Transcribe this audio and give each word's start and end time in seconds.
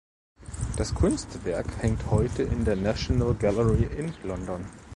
Das 0.77 0.95
Kunstwerk 0.95 1.67
hängt 1.83 2.09
heute 2.09 2.41
in 2.41 2.65
der 2.65 2.75
National 2.75 3.35
Gallery 3.35 3.83
in 3.83 4.11
London. 4.23 4.65